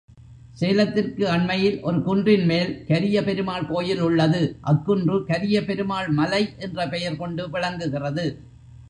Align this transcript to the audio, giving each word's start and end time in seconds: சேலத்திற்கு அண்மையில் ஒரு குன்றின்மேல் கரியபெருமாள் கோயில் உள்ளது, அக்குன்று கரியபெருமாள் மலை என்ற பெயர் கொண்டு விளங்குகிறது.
சேலத்திற்கு 0.59 1.23
அண்மையில் 1.29 1.75
ஒரு 1.81 1.97
குன்றின்மேல் 1.99 2.71
கரியபெருமாள் 2.87 3.67
கோயில் 3.67 4.01
உள்ளது, 4.01 4.41
அக்குன்று 4.63 5.17
கரியபெருமாள் 5.29 6.09
மலை 6.11 6.43
என்ற 6.57 6.87
பெயர் 6.87 7.17
கொண்டு 7.17 7.45
விளங்குகிறது. 7.49 8.25